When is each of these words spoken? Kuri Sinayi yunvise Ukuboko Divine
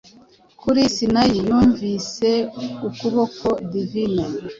Kuri 0.61 0.81
Sinayi 0.95 1.39
yunvise 1.49 2.29
Ukuboko 2.87 3.47
Divine 3.71 4.23